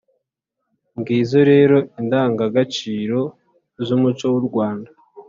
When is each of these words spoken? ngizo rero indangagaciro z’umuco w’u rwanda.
ngizo 0.99 1.39
rero 1.51 1.77
indangagaciro 1.99 3.19
z’umuco 3.85 4.25
w’u 4.33 4.43
rwanda. 4.47 4.89